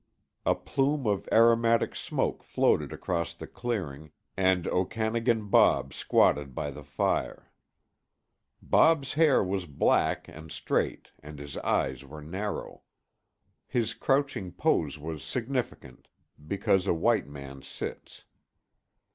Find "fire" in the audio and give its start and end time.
6.83-7.51